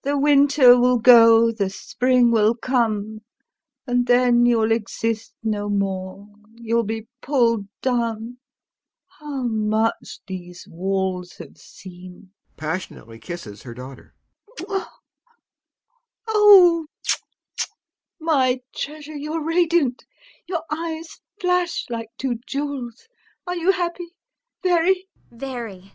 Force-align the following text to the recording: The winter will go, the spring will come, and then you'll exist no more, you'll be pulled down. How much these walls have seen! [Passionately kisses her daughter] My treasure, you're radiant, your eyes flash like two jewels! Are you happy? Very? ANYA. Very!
The 0.00 0.16
winter 0.16 0.80
will 0.80 0.96
go, 0.96 1.52
the 1.52 1.68
spring 1.68 2.30
will 2.30 2.54
come, 2.54 3.18
and 3.86 4.06
then 4.06 4.46
you'll 4.46 4.72
exist 4.72 5.34
no 5.42 5.68
more, 5.68 6.26
you'll 6.54 6.84
be 6.84 7.06
pulled 7.20 7.66
down. 7.82 8.38
How 9.20 9.42
much 9.42 10.20
these 10.26 10.66
walls 10.66 11.34
have 11.34 11.58
seen! 11.58 12.32
[Passionately 12.56 13.18
kisses 13.18 13.62
her 13.64 13.74
daughter] 13.74 14.14
My 18.18 18.62
treasure, 18.74 19.14
you're 19.16 19.44
radiant, 19.44 20.06
your 20.48 20.62
eyes 20.70 21.20
flash 21.38 21.84
like 21.90 22.08
two 22.16 22.36
jewels! 22.46 23.06
Are 23.46 23.56
you 23.56 23.72
happy? 23.72 24.14
Very? 24.62 25.08
ANYA. 25.30 25.38
Very! 25.38 25.92